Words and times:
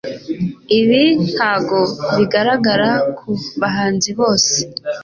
ibi 0.79 1.03
ntabwo 1.33 1.77
bigaragara 2.15 2.89
ku 3.17 3.27
bahanzi 3.61 4.09
bose 4.19 4.55